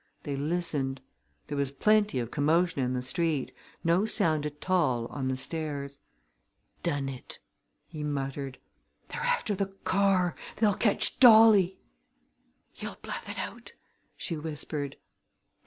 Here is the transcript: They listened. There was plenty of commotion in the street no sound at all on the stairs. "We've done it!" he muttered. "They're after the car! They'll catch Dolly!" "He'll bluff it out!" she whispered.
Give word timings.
They 0.23 0.35
listened. 0.35 0.99
There 1.45 1.57
was 1.59 1.71
plenty 1.71 2.17
of 2.17 2.31
commotion 2.31 2.81
in 2.83 2.93
the 2.93 3.03
street 3.03 3.51
no 3.83 4.07
sound 4.07 4.47
at 4.47 4.67
all 4.67 5.05
on 5.09 5.27
the 5.27 5.37
stairs. 5.37 5.99
"We've 5.99 6.81
done 6.81 7.07
it!" 7.07 7.37
he 7.85 8.01
muttered. 8.03 8.57
"They're 9.09 9.21
after 9.21 9.53
the 9.53 9.67
car! 9.67 10.35
They'll 10.55 10.73
catch 10.73 11.19
Dolly!" 11.19 11.77
"He'll 12.73 12.97
bluff 13.03 13.29
it 13.29 13.37
out!" 13.37 13.73
she 14.17 14.35
whispered. 14.35 14.95